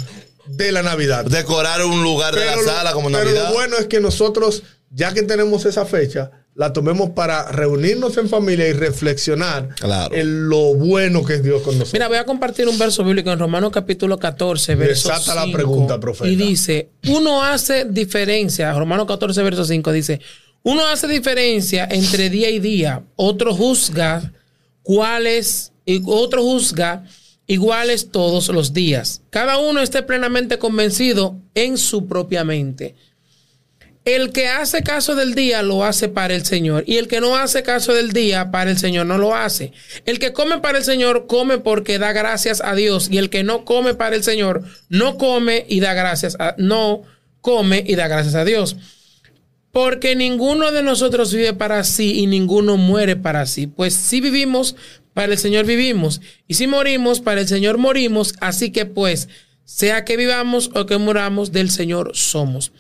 [0.47, 1.25] de la Navidad.
[1.25, 3.49] Decorar un lugar de la lo- sala como pero Navidad.
[3.49, 8.29] lo bueno es que nosotros, ya que tenemos esa fecha, la tomemos para reunirnos en
[8.29, 10.15] familia y reflexionar Claro.
[10.15, 11.95] en lo bueno que es Dios con nosotros.
[11.95, 15.57] Mira, voy a compartir un verso bíblico en Romanos capítulo 14, verso Desata la 5,
[15.57, 16.29] pregunta, profeta.
[16.29, 20.21] Y dice, uno hace diferencia, Romanos 14, verso 5 dice,
[20.63, 24.33] uno hace diferencia entre día y día, otro juzga
[24.83, 27.05] cuáles, y otro juzga
[27.47, 29.23] iguales todos los días.
[29.31, 32.95] Cada uno esté plenamente convencido en su propia mente.
[34.05, 36.83] El que hace caso del día lo hace para el Señor.
[36.87, 39.73] Y el que no hace caso del día para el Señor no lo hace.
[40.07, 43.09] El que come para el Señor come porque da gracias a Dios.
[43.11, 47.03] Y el que no come para el Señor no come y da gracias a, no
[47.41, 48.77] come y da gracias a Dios.
[49.71, 53.69] Porque ninguno de nosotros vive para sí y ninguno muere para sí.
[53.69, 54.75] Pues si vivimos,
[55.15, 56.21] para el Señor vivimos.
[56.49, 58.35] Y si morimos, para el Señor morimos.
[58.41, 59.29] Así que pues,
[59.65, 62.73] sea que vivamos o que muramos, del Señor somos.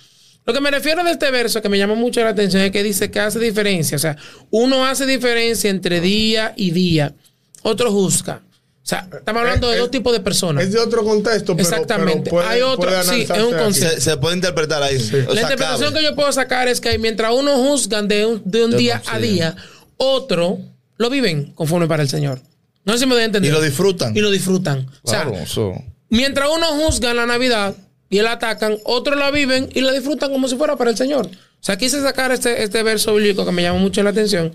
[0.44, 2.82] Lo que me refiero de este verso que me llama mucho la atención es que
[2.82, 3.96] dice que hace diferencia.
[3.96, 4.16] O sea,
[4.50, 7.14] uno hace diferencia entre día y día.
[7.62, 8.42] Otro juzga.
[8.84, 10.64] O sea, estamos hablando de Eh, dos eh, tipos de personas.
[10.64, 12.22] Es de otro contexto, pero, Exactamente.
[12.24, 13.94] pero puede- Hay otro- puede sí, es un concepto.
[13.94, 14.96] Se, se puede interpretar ahí.
[14.98, 16.00] La sea, interpretación cabe.
[16.00, 19.00] que yo puedo sacar es que mientras uno juzgan de un, de un Yo día
[19.06, 19.56] no a día,
[19.96, 20.58] otro
[20.96, 22.40] lo viven conforme para el Señor.
[22.84, 23.48] No sé si me doy a entender.
[23.48, 24.16] Y lo disfrutan.
[24.16, 24.90] Y lo disfrutan.
[25.04, 27.76] Claro, o sea, mientras uno juzga la Navidad
[28.12, 31.26] y la atacan, otros la viven y la disfrutan como si fuera para el Señor.
[31.28, 34.54] O sea, quise sacar este, este verso bíblico que me llama mucho la atención.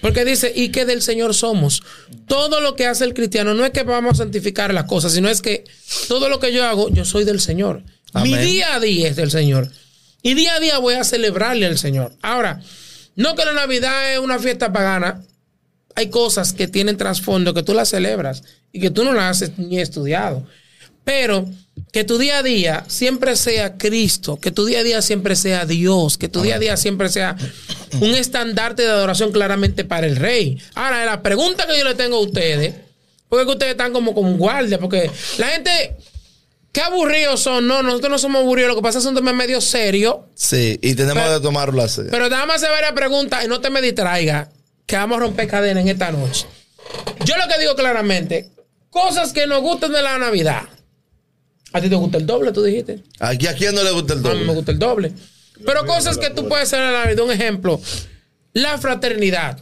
[0.00, 1.82] Porque dice, y que del Señor somos.
[2.28, 5.28] Todo lo que hace el cristiano no es que vamos a santificar las cosas, sino
[5.28, 5.64] es que
[6.06, 7.82] todo lo que yo hago, yo soy del Señor.
[8.22, 9.72] Mi día a día es del Señor.
[10.22, 12.14] Y día a día voy a celebrarle al Señor.
[12.22, 12.60] Ahora,
[13.16, 15.20] no que la Navidad es una fiesta pagana.
[15.96, 19.58] Hay cosas que tienen trasfondo que tú las celebras y que tú no las has
[19.58, 20.46] ni estudiado.
[21.02, 21.48] Pero
[21.94, 25.64] que tu día a día siempre sea Cristo, que tu día a día siempre sea
[25.64, 27.36] Dios, que tu día a día siempre sea
[28.00, 30.58] un estandarte de adoración claramente para el rey.
[30.74, 32.74] Ahora, la pregunta que yo le tengo a ustedes,
[33.28, 35.96] porque ustedes están como con guardia, porque la gente,
[36.72, 39.60] qué aburridos son, no, nosotros no somos aburridos, lo que pasa es un tema medio
[39.60, 42.02] serio, Sí, y tenemos Pero- que tomarlo así.
[42.10, 44.50] pero déjame hacer varias preguntas y no te me distraiga,
[44.84, 46.44] que vamos a romper cadenas en esta noche.
[47.24, 48.50] Yo lo que digo claramente,
[48.90, 50.62] cosas que nos gustan de la Navidad.
[51.74, 53.02] A ti te gusta el doble, tú dijiste.
[53.18, 54.54] Aquí a quién no le gusta el A mí me doble.
[54.54, 55.12] gusta el doble.
[55.66, 57.24] Pero cosas que tú puedes hacer en la Navidad.
[57.24, 57.80] Un ejemplo,
[58.52, 59.58] la fraternidad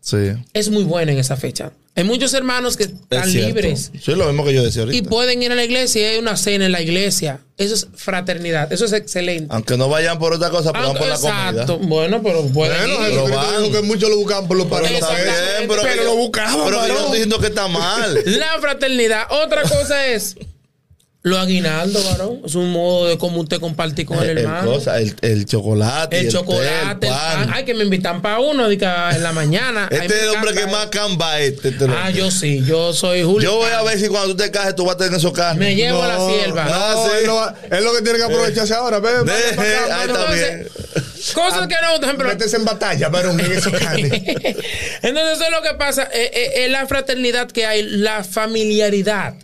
[0.00, 0.32] Sí.
[0.52, 1.72] es muy buena en esa fecha.
[1.94, 5.10] Hay muchos hermanos que Es están libres Sí, lo mismo que yo decía y ahorita.
[5.10, 7.40] pueden ir a la iglesia y hay una cena en la iglesia.
[7.56, 8.72] Eso es fraternidad.
[8.72, 9.46] Eso es excelente.
[9.50, 11.74] Aunque no vayan por otra cosa, pero van por la exacto.
[11.78, 11.88] comida.
[11.88, 13.14] Bueno, pero pueden Bueno, ir.
[13.24, 13.72] Pero van.
[13.72, 14.84] que muchos lo buscaban por los Pero
[15.66, 18.22] pero, lo buscaban, Pero yo no estoy diciendo que está mal.
[18.26, 19.24] La fraternidad.
[19.30, 20.36] Otra cosa es
[21.28, 22.40] los aguinaldos, varón.
[22.44, 24.72] Es un modo de cómo usted compartir con el, el, hermano.
[24.72, 26.18] cosa, el, el chocolate.
[26.18, 27.50] el té, chocolate, el pan.
[27.52, 29.88] Ay, que me invitan para uno en la mañana.
[29.92, 31.72] Ay, Este me es el hombre encanta que más camba este.
[31.72, 33.50] te lo- Ah, yo sí, yo soy Julio.
[33.50, 35.58] Yo voy a ver si cuando tú te cases tú vas a tener esos carros.
[35.58, 36.64] Me llevo a la sierva.
[36.64, 37.10] No, Ah, sí.
[37.20, 38.98] él, lo va- él lo que tiene que aprovecharse ahora.
[39.00, 40.68] Ve, Deje, ahí está bien.
[41.34, 42.28] Cosas que no, por ejemplo.
[42.28, 44.12] Métese en batalla, varón, en esos carnes.
[44.12, 46.08] Entonces, eso es lo que pasa.
[46.12, 49.34] eh, eh, Es la fraternidad que hay, la familiaridad.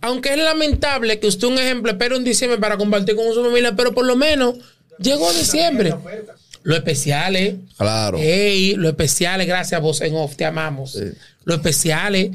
[0.00, 3.74] Aunque es lamentable que usted, un ejemplo, espere un diciembre para compartir con su familia,
[3.76, 4.56] pero por lo menos
[4.98, 5.94] llegó diciembre.
[6.62, 7.54] Lo especial es.
[7.76, 8.18] Claro.
[8.18, 10.96] Ey, lo especial es, gracias a vos en off, te amamos.
[11.44, 12.30] Lo especial es.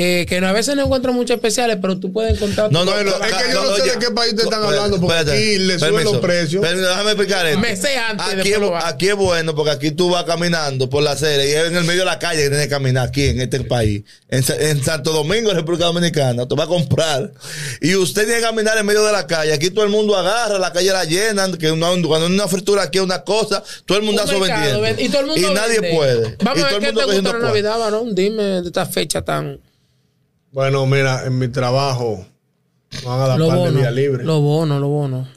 [0.00, 2.70] Eh, que a veces no encuentro muchos especiales, pero tú puedes encontrar.
[2.70, 4.68] No, no, no, es que yo no sé oye, de qué país te están no,
[4.68, 6.62] hablando, porque espérate, aquí le suben los precios.
[6.62, 7.58] permiso, déjame explicar esto.
[7.60, 8.86] Me sé antes, Aquí, es, lo va.
[8.86, 11.84] aquí es bueno porque aquí tú vas caminando por la serie y es en el
[11.84, 14.02] medio de la calle que tienes que caminar aquí en este país.
[14.28, 17.32] En, en Santo Domingo, República Dominicana, tú vas a comprar
[17.80, 19.52] y usted tiene que caminar en medio de la calle.
[19.52, 22.84] Aquí todo el mundo agarra, la calle la llenan, que una- cuando hay una fritura
[22.84, 24.80] aquí es una cosa, todo el mundo Un está vendiendo.
[24.80, 25.96] ven- y todo el mundo nadie vende.
[25.96, 26.36] puede.
[26.44, 27.44] Vamos y a todo ver el qué te mundo gusta la.
[27.48, 28.14] Navidad, varón.
[28.14, 29.58] Dime de esta fecha tan.
[30.52, 32.24] Bueno, mira, en mi trabajo
[33.02, 33.78] me van a dar Lo par de bono.
[33.80, 34.26] días libres.
[34.26, 35.28] Lo bono, lo bono.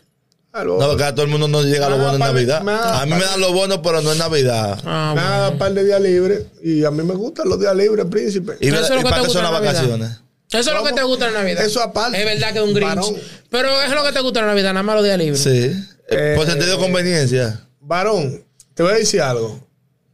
[0.54, 2.36] Algo- No, porque a todo el mundo no llega a lo Me da bueno en
[2.36, 3.02] de- Navidad.
[3.02, 4.80] A mí me dan lo bueno, pero no en Navidad.
[4.86, 5.60] Ah, Nada, bueno.
[5.60, 6.46] par de días libres.
[6.64, 8.58] Y a mí me gustan los días libres, príncipe.
[8.60, 9.82] ¿Y, Eso es lo y que para te qué son gusta las en Navidad.
[9.82, 10.22] vacaciones?
[10.52, 11.66] Eso es lo que te gusta en Navidad.
[11.66, 12.20] Eso aparte.
[12.20, 12.90] Es verdad que es un Grinch.
[12.96, 13.16] Varón.
[13.50, 15.42] Pero es lo que te gusta en Navidad, nada más los días libres.
[15.42, 15.74] Sí.
[16.10, 17.62] Eh, Por sentido de conveniencia.
[17.80, 18.44] Varón,
[18.74, 19.66] te voy a decir algo.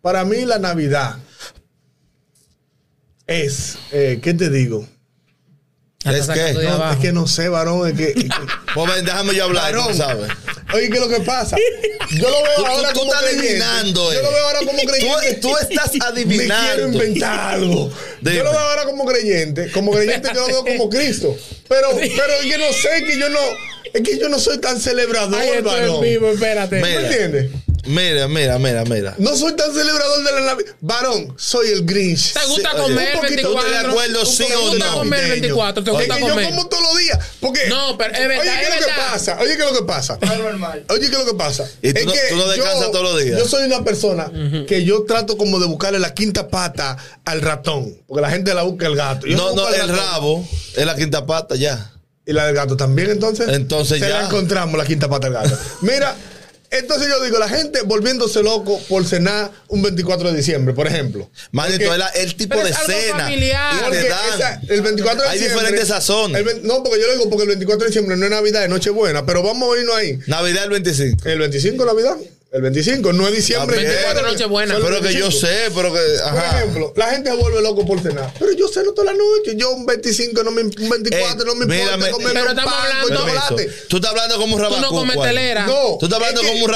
[0.02, 1.16] Para mí la Navidad
[3.28, 4.88] es, eh, ¿qué te digo?
[6.06, 7.88] ¿Es de No, es que no sé, varón.
[7.90, 8.30] Es que, es que-
[8.74, 9.92] Pues ven, déjame yo hablar, Varón.
[9.92, 10.32] tú sabes.
[10.74, 11.58] Oye, ¿qué es lo que pasa?
[12.12, 13.50] Yo lo veo Tú- ahora tú como estás creyente.
[13.64, 14.24] adivinando, Yo eh.
[14.24, 15.34] lo veo ahora como creyente.
[15.42, 16.88] Tú, tú estás Me quiero adivinando.
[16.88, 17.92] inventar algo.
[18.22, 18.38] Dime.
[18.38, 19.72] Yo lo veo ahora como creyente.
[19.72, 21.36] Como creyente yo lo veo como Cristo.
[21.68, 23.40] Pero, pero es que no sé que yo no.
[23.94, 26.02] Es que yo no soy tan celebrador, Ay, esto es varón.
[26.02, 26.80] vivo, espérate.
[26.82, 27.52] ¿Me entiendes?
[27.88, 29.16] Mira, mira, mira, mira.
[29.18, 30.72] No soy tan celebrador de la Navidad.
[30.82, 32.34] Varón, soy el Grinch.
[32.34, 33.54] ¿Te gusta Sí, comer un poquito- 24?
[33.54, 34.94] ¿tú estás de acuerdo, sí o ¿Te gusta no?
[34.98, 35.84] comer el 24?
[35.84, 36.46] ¿Te Es gusta que yo comer?
[36.50, 37.20] como todos los días.
[37.40, 37.68] Porque.
[37.70, 39.38] No, pero es verdad, Oye, ¿qué es lo que pasa?
[39.40, 40.20] Oye, ¿qué es lo que pasa?
[40.90, 41.70] Oye, ¿qué es lo que pasa?
[41.82, 43.40] ¿Y tú Es no- que tú no descansas yo- todos los días?
[43.40, 44.32] Yo soy una persona
[44.68, 47.96] que yo trato como de buscarle la quinta pata al ratón.
[48.08, 49.26] Porque la gente la busca el gato.
[49.28, 51.92] Yo No, no, el rabo es la quinta pata ya.
[52.26, 53.48] Y la del gato también, entonces.
[53.48, 54.20] Entonces Se ya.
[54.20, 55.58] la encontramos, la quinta pata del gato.
[55.82, 56.14] Mira,
[56.72, 61.30] entonces yo digo, la gente volviéndose loco por cenar un 24 de diciembre, por ejemplo.
[61.94, 63.20] Es la- el tipo Pero de es algo cena.
[63.24, 63.74] familiar.
[63.76, 64.20] Y Porque te dan.
[64.36, 65.60] esa- el 24 de Hay diciembre.
[65.66, 66.42] diferentes sazones.
[66.46, 68.70] el no, porque yo lo digo porque el 24 de diciembre no es Navidad, es
[68.70, 69.26] Nochebuena.
[69.26, 70.20] Pero vamos a irnos ahí.
[70.28, 71.28] Navidad el 25.
[71.30, 72.18] El 25 es Navidad.
[72.58, 73.78] El 25, no es diciembre.
[73.78, 73.88] Bien.
[73.92, 74.74] 24 Nochebuena.
[74.74, 75.48] Son los Pero que yo 25.
[75.48, 76.00] sé, pero que.
[76.00, 76.58] Por Ajá.
[76.60, 78.34] ejemplo, la gente se vuelve loco por cenar.
[78.40, 79.56] Pero yo ceno toda la noche.
[79.56, 82.74] Yo un 25, no me, un 24 Eh, no me importa comerme pero un estamos
[82.74, 83.72] pan con hablando- chocolate.
[83.88, 84.92] Tú estás hablando como un Tú rabacuco.
[84.92, 85.68] no comes telera.
[85.68, 85.98] No.
[86.00, 86.72] Tú estás hablando es que como un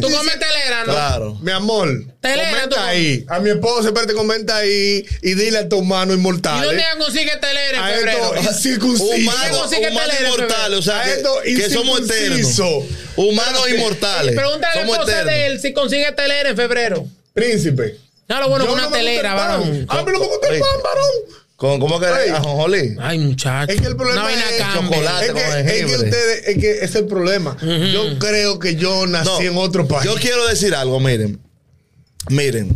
[0.00, 0.92] Tú comes telera, ¿no?
[0.92, 1.38] Claro.
[1.40, 1.88] Mi amor,
[2.20, 3.24] Telera, comenta tú- ahí.
[3.28, 6.64] A mi esposa, espérate, comenta ahí y dile a tu mano ¿Y inmortal.
[6.64, 8.30] dónde consigue telera A en febrero?
[8.30, 12.60] telera en inmortales, o sea, A que, esto que somos eternos.
[13.16, 14.34] Humanos inmortales.
[14.34, 17.06] Pregúntale a la esposa de él si consigue telera en febrero.
[17.32, 17.98] Príncipe.
[18.28, 19.86] No, lo bueno Yo con una no telera, varón.
[19.86, 20.60] No gusta el Ey.
[20.60, 21.10] pan, varón.
[21.56, 22.96] Con, ¿Cómo que ajonjolí?
[23.00, 23.72] Ay, muchacho.
[23.72, 25.26] Es que el problema vaina es chocolate.
[25.26, 27.56] Es con que, es que ustedes, es que es el problema.
[27.92, 30.04] Yo creo que yo nací No, en otro país.
[30.04, 31.40] Yo quiero decir algo, miren.
[32.28, 32.70] Miren.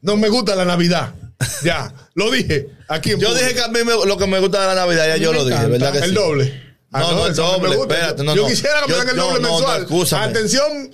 [0.00, 1.14] No me gusta la Navidad.
[1.62, 2.66] Ya, lo dije.
[2.88, 5.06] Aquí en Yo dije que a mí me- lo que me gusta de la Navidad,
[5.06, 5.66] ya yo lo dije.
[5.66, 6.14] ¿verdad que el sí?
[6.14, 6.67] doble.
[6.92, 7.94] Ah, No, no, el doble, gusta.
[7.94, 8.48] espérate, no, yo no.
[8.48, 10.22] quisiera que Yo- me den el doble mensual.
[10.30, 10.90] Atención,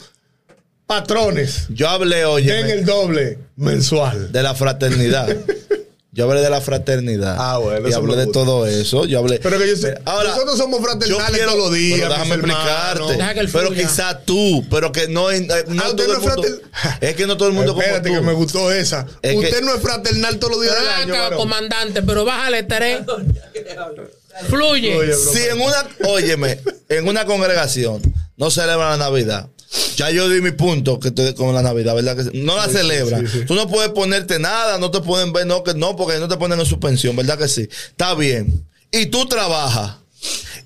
[0.87, 1.67] patrones.
[1.71, 4.33] Yo hablé, Den oye, el doble mensual.
[4.33, 5.29] de la fraternidad.
[6.17, 7.35] Yo hablé de la fraternidad.
[7.41, 9.05] Ah, bueno, Y hablé de todo eso.
[9.05, 9.41] Yo hablé.
[9.41, 11.99] Pero que yo sé, Ahora, nosotros somos fraternales quiero- todos los días.
[12.03, 13.13] pero déjame explicarte.
[13.15, 16.03] Deja que él pero quizá tú, pero que no, es- eh, no Ah, todo no
[16.05, 16.43] el es mundo.
[16.45, 16.99] fraternal.
[17.01, 19.07] Es que no todo el mundo Espérate como que me gustó esa.
[19.23, 21.15] Es Usted que- no es fraternal todos los días del año.
[21.15, 21.39] acá, varón.
[21.41, 23.01] comandante, pero bájale tres.
[24.49, 25.15] Fluye.
[25.15, 28.01] Si en una, óyeme, en una congregación
[28.37, 29.49] no celebran la Navidad,
[29.97, 32.17] ya yo di mi punto que te- con la Navidad, ¿verdad?
[32.17, 33.27] Que no la celebran.
[33.29, 33.45] sí, sí.
[33.47, 36.37] Tú no puedes ponerte nada, no te pueden ver, no, que no, porque no te
[36.37, 37.69] ponen en suspensión, ¿verdad que sí?
[37.91, 38.67] Está bien.
[38.91, 39.97] Y tú trabajas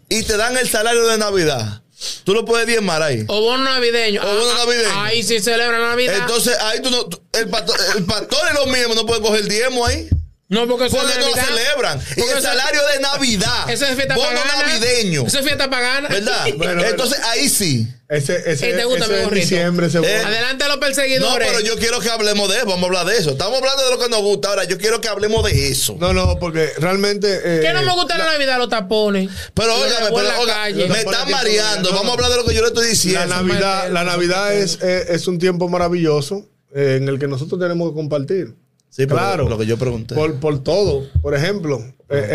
[0.08, 1.82] y te dan el salario de Navidad.
[2.24, 3.24] Tú lo puedes diezmar ahí.
[3.26, 4.20] O bono navideño.
[4.22, 4.88] O bono Ah, navideño.
[4.92, 6.14] ah, Ahí sí celebra Navidad.
[6.20, 9.84] Entonces, ahí tú no, el, pastor, el pastor y los mismos no pueden coger diezmo
[9.84, 10.08] ahí.
[10.48, 11.46] No, porque eso Porque es no lo Navidad.
[11.56, 12.00] celebran.
[12.16, 13.70] Y Porque el salario de Navidad.
[13.70, 14.66] Eso es fiesta bono pagana.
[14.66, 15.26] navideño.
[15.26, 16.08] Eso es fiesta pagana.
[16.08, 16.46] ¿Verdad?
[16.56, 17.86] Bueno, Entonces, ahí sí.
[18.08, 19.34] Ese, ese, ¿Y te gusta ese gorrito?
[19.34, 21.46] diciembre se Eh, Adelante los No, perseguidores.
[21.46, 22.64] pero yo quiero que hablemos de eso.
[22.64, 23.32] Vamos a hablar de eso.
[23.32, 24.48] Estamos hablando de lo que nos gusta.
[24.48, 25.94] Ahora, yo quiero que hablemos de eso.
[26.00, 27.28] No, no, porque realmente.
[27.44, 28.56] eh, ¿Qué no me gusta la Navidad?
[28.56, 29.28] Los tapones.
[29.52, 31.90] Pero óigame, pero la me están mareando.
[31.92, 33.26] Vamos a hablar de lo que yo le estoy La diciendo.
[33.26, 37.90] Navidad, la Navidad es, es, es un tiempo maravilloso eh, en el que nosotros tenemos
[37.90, 38.54] que compartir.
[38.90, 39.48] Sí, claro.
[39.48, 40.14] lo que yo pregunté.
[40.14, 41.06] Por, por todo.
[41.22, 42.26] Por ejemplo, eh,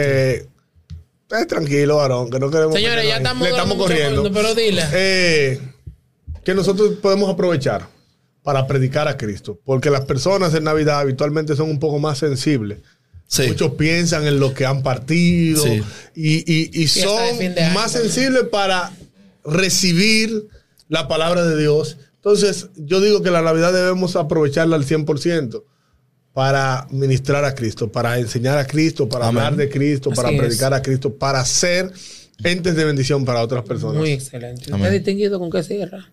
[0.43, 0.47] eh,
[1.31, 2.73] eh, tranquilo, varón, que no queremos.
[2.75, 4.31] Señores, ya estamos, Le estamos mucho corriendo.
[4.31, 4.83] pero dile.
[4.93, 5.59] Eh,
[6.43, 7.87] que nosotros podemos aprovechar
[8.43, 9.59] para predicar a Cristo.
[9.65, 12.79] Porque las personas en Navidad habitualmente son un poco más sensibles.
[13.25, 13.47] Sí.
[13.47, 15.81] Muchos piensan en lo que han partido Sí.
[16.13, 18.91] y, y- son año más sensibles para
[19.45, 20.47] recibir
[20.89, 21.97] la palabra de Dios.
[22.15, 25.63] Entonces, yo digo que la Navidad debemos aprovecharla al 100%
[26.33, 29.43] para ministrar a Cristo, para enseñar a Cristo, para Amén.
[29.43, 30.39] hablar de Cristo, para es.
[30.39, 31.91] predicar a Cristo, para ser
[32.43, 33.97] entes de bendición para otras personas.
[33.97, 34.73] Muy excelente.
[34.73, 36.09] ¿Usted distinguido con qué cierra?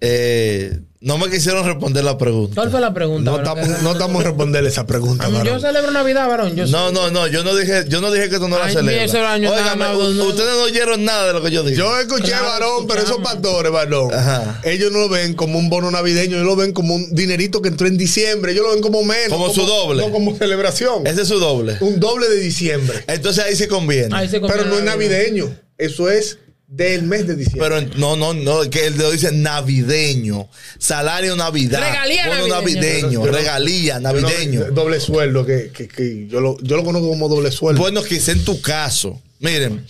[0.00, 2.54] Eh, no me quisieron responder la pregunta.
[2.56, 3.30] ¿Cuál fue la pregunta?
[3.30, 5.60] No estamos, no estamos a responderle esa pregunta, Yo varón.
[5.60, 6.56] celebro Navidad, varón.
[6.56, 8.74] Yo No, no, no, yo no dije, yo no dije que tú no la Ay,
[8.74, 9.12] celebras.
[9.40, 10.24] no, u- no.
[10.24, 11.76] ustedes no oyeron nada de lo que yo dije.
[11.76, 14.60] Yo escuché, Claro, varón, pero esos pastores, varón, Ajá.
[14.64, 17.68] ellos no lo ven como un bono navideño, ellos lo ven como un dinerito que
[17.68, 19.28] entró en diciembre, ellos lo ven como menos.
[19.28, 20.02] Como su doble.
[20.04, 21.06] No como celebración.
[21.06, 21.76] Ese es su doble.
[21.80, 23.04] Un doble de diciembre.
[23.06, 24.08] Entonces ahí sí conviene.
[24.16, 25.56] Ahí se Pero no es navideño.
[25.78, 27.68] Eso es del mes de diciembre.
[27.68, 30.48] Pero no, no, no, es que él lo dice navideño.
[30.78, 31.80] Salario navidad.
[31.80, 32.82] Regalía bono navideño.
[32.82, 33.20] navideño.
[33.22, 34.64] Pero- regalía Pero navideño.
[34.72, 37.80] doble sueldo, que, que- que yo, lo, yo lo conozco como doble sueldo.
[37.80, 39.20] Bueno, quizá en tu caso.
[39.38, 39.84] Miren,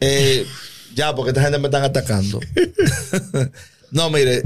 [0.00, 0.46] eh,
[0.94, 2.40] ya, porque esta gente me están atacando.
[3.90, 4.44] no, mire,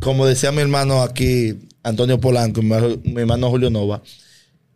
[0.00, 4.02] como decía mi hermano aquí, Antonio Polanco, y mi, hermano- mi hermano Julio Nova,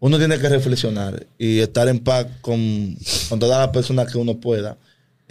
[0.01, 2.97] uno tiene que reflexionar y estar en paz con,
[3.29, 4.77] con todas las personas que uno pueda.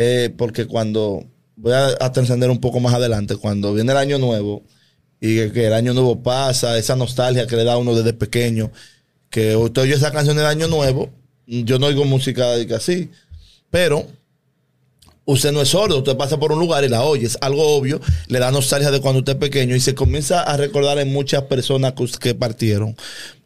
[0.03, 1.23] Eh, porque cuando,
[1.55, 4.63] voy a, a trascender un poco más adelante, cuando viene el año nuevo
[5.19, 8.71] y que, el año nuevo pasa, esa nostalgia que le da uno desde pequeño,
[9.29, 11.11] que usted oye esa canción del año nuevo,
[11.45, 13.11] yo no oigo música así,
[13.69, 14.07] pero
[15.25, 18.01] usted no es sordo, usted pasa por un lugar y la oye, es algo obvio,
[18.25, 21.43] le da nostalgia de cuando usted es pequeño y se comienza a recordar en muchas
[21.43, 22.95] personas que, partieron.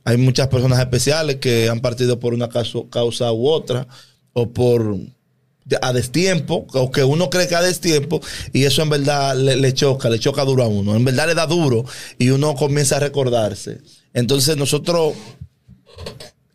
[0.05, 3.89] Hay muchas personas especiales que han partido por una causa u otra
[4.31, 4.95] o por
[5.81, 8.21] a destiempo, o que uno cree que a destiempo,
[8.53, 10.95] y eso en verdad le, choca, le choca duro a uno.
[10.95, 11.85] En verdad le da duro
[12.19, 13.79] y uno comienza a recordarse.
[14.13, 15.13] Entonces nosotros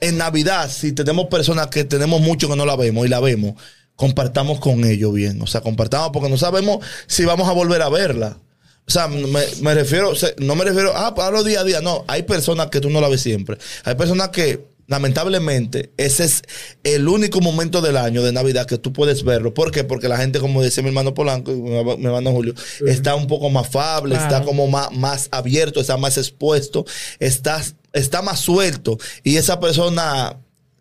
[0.01, 3.55] en Navidad, si tenemos personas que tenemos mucho que no la vemos y la vemos,
[3.97, 5.43] compartamos con ellos bien.
[5.43, 8.39] O sea, compartamos porque no sabemos si vamos a volver a verla.
[8.87, 11.81] O sea, me, me refiero, no me refiero, ah, para los día a día.
[11.81, 13.59] No, hay personas que tú no la ves siempre.
[13.85, 16.43] Hay personas que, lamentablemente, ese es
[16.83, 19.55] el único momento del año de Navidad que tú puedes verlo.
[19.55, 19.85] ¿Por qué?
[19.85, 23.49] Porque la gente, como decía mi hermano Polanco y mi, hermano Julio, está un poco
[23.51, 24.35] más afable, Claro.
[24.35, 26.85] está como más, más abierto, está más expuesto,
[27.21, 28.99] está, está más suelto.
[29.23, 30.37] Y esa persona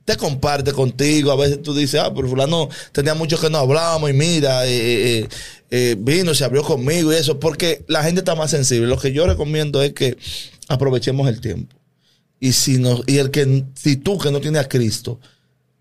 [0.06, 1.32] te comparte contigo.
[1.32, 5.20] A veces tú dices, ah, pero fulano tenía mucho que no hablábamos y mira, eh,
[5.20, 5.28] eh,
[5.70, 8.88] eh, vino, se abrió conmigo y eso, porque la gente está más sensible.
[8.88, 10.18] Lo que yo recomiendo es que
[10.68, 11.79] aprovechemos el tiempo.
[12.40, 15.20] Y si no, y el que, si tú que no tienes a Cristo,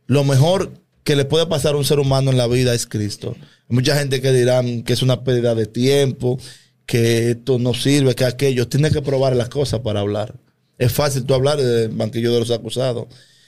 [0.06, 0.72] lo mejor
[1.04, 3.36] que le puede pasar a un ser humano en la vida es Cristo.
[3.38, 6.38] Hay mucha gente que dirán que es una pérdida de tiempo,
[6.84, 8.68] que esto no sirve, que aquello.
[8.68, 10.34] Tienes que probar las cosas para hablar.
[10.78, 13.06] Es fácil tú hablar del banquillo de los acusados.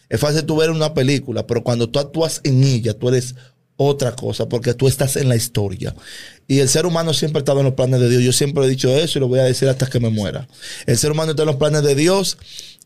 [0.08, 3.34] Es fácil tú ver una película, pero cuando tú actúas en ella, tú eres
[3.76, 5.94] otra cosa, porque tú estás en la historia.
[6.46, 8.22] Y el ser humano siempre ha estado en los planes de Dios.
[8.22, 10.48] Yo siempre he dicho eso y lo voy a decir hasta que me muera.
[10.86, 12.36] El ser humano está en los planes de Dios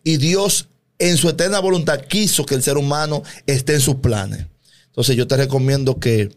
[0.05, 4.47] y Dios en su eterna voluntad quiso que el ser humano esté en sus planes.
[4.87, 6.31] Entonces yo te recomiendo que,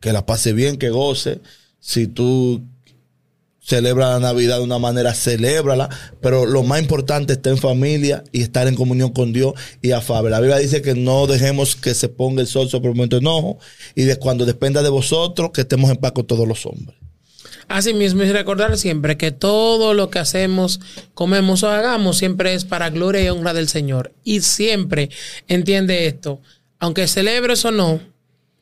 [0.00, 1.40] que la pase bien, que goce.
[1.78, 2.62] Si tú
[3.70, 5.88] celebras la Navidad de una manera, celébrala.
[6.20, 9.92] Pero lo más importante es estar en familia y estar en comunión con Dios y
[9.92, 10.30] afable.
[10.30, 13.20] La Biblia dice que no dejemos que se ponga el sol sobre el momento de
[13.20, 13.58] enojo
[13.94, 16.99] y de cuando dependa de vosotros, que estemos en paz con todos los hombres.
[17.70, 20.80] Asimismo, y recordar siempre que todo lo que hacemos,
[21.14, 24.12] comemos o hagamos, siempre es para gloria y honra del Señor.
[24.24, 25.08] Y siempre
[25.46, 26.42] entiende esto,
[26.80, 28.00] aunque celebres o no,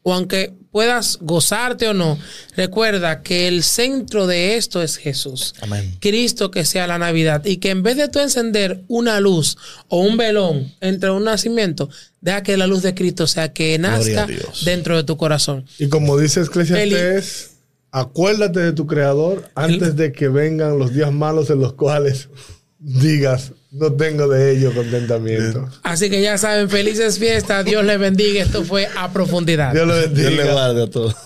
[0.03, 2.19] o aunque puedas gozarte o no,
[2.55, 5.55] recuerda que el centro de esto es Jesús.
[5.63, 5.97] Amén.
[6.01, 9.57] Cristo que sea la Navidad y que en vez de tú encender una luz
[9.89, 11.89] o un velón entre un nacimiento,
[12.21, 14.27] deja que la luz de Cristo sea que nazca
[14.67, 15.65] dentro de tu corazón.
[15.79, 17.58] Y como dice Eclesiastes,
[17.91, 22.29] acuérdate de tu creador antes de que vengan los días malos en los cuales
[22.79, 25.69] digas, no tengo de ello contentamiento.
[25.83, 28.43] Así que ya saben, felices fiestas, Dios les bendiga.
[28.43, 29.73] Esto fue a profundidad.
[29.73, 30.31] Dios lo bendiga.
[30.31, 31.17] Dios le guarde a todos.